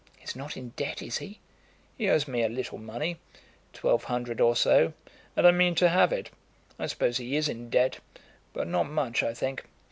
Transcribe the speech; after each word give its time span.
"He's 0.17 0.35
not 0.35 0.57
in 0.57 0.69
debt, 0.69 1.03
is 1.03 1.19
he?" 1.19 1.39
"He 1.95 2.09
owes 2.09 2.27
me 2.27 2.41
a 2.41 2.49
little 2.49 2.79
money, 2.79 3.17
twelve 3.71 4.05
hundred 4.05 4.41
or 4.41 4.55
so, 4.55 4.93
and 5.35 5.45
I 5.47 5.51
mean 5.51 5.75
to 5.75 5.89
have 5.89 6.11
it. 6.11 6.31
I 6.79 6.87
suppose 6.87 7.17
he 7.17 7.35
is 7.35 7.47
in 7.47 7.69
debt, 7.69 7.99
but 8.51 8.65
not 8.67 8.89
much, 8.89 9.21
I 9.21 9.35
think. 9.35 9.63